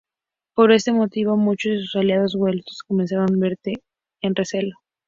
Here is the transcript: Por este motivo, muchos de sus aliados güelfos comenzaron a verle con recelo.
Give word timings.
Por 0.55 0.71
este 0.71 0.93
motivo, 0.93 1.37
muchos 1.37 1.69
de 1.73 1.79
sus 1.81 1.95
aliados 1.95 2.35
güelfos 2.35 2.81
comenzaron 2.87 3.35
a 3.35 3.39
verle 3.39 3.83
con 4.19 4.33
recelo. 4.33 4.75